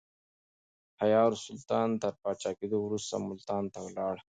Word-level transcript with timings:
حيار 1.01 1.31
سلطان 1.45 1.89
تر 2.01 2.13
پاچا 2.21 2.51
کېدو 2.59 2.77
وروسته 2.85 3.15
ملتان 3.27 3.63
ته 3.73 3.79
ولاړ. 3.85 4.15